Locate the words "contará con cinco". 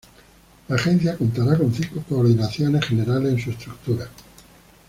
1.15-2.03